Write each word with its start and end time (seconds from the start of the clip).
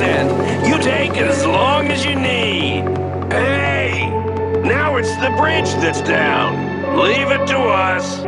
end. 0.00 0.66
You 0.66 0.78
take 0.80 1.16
as 1.16 1.44
long 1.44 1.88
as 1.88 2.04
you 2.04 2.14
need. 2.14 2.82
Hey, 3.32 4.08
now 4.64 4.96
it's 4.96 5.14
the 5.16 5.34
bridge 5.36 5.70
that's 5.82 6.00
down. 6.02 6.96
Leave 6.98 7.28
it 7.30 7.46
to 7.48 7.58
us. 7.58 8.24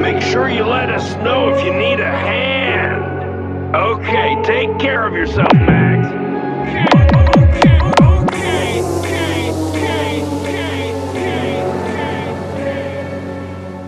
Make 0.00 0.22
sure 0.22 0.48
you 0.48 0.64
let 0.64 0.90
us 0.90 1.14
know 1.24 1.54
if 1.54 1.64
you 1.64 1.72
need 1.72 2.00
a 2.00 2.10
hand. 2.10 3.74
Okay, 3.74 4.36
take 4.44 4.78
care 4.78 5.06
of 5.06 5.14
yourself, 5.14 5.52
Max. 5.54 6.08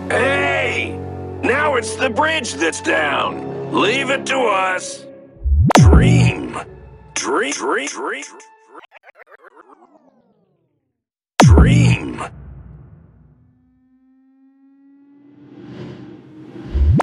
Hey! 0.09 0.97
Now 1.43 1.75
it's 1.75 1.95
the 1.95 2.09
bridge 2.09 2.53
that's 2.53 2.81
down. 2.81 3.52
Leave 3.73 4.11
it 4.11 4.27
to 4.27 4.37
us. 4.37 5.03
Dream. 5.79 6.55
Dream. 7.15 7.51
Dream. 7.53 7.87
Dream. 7.87 8.23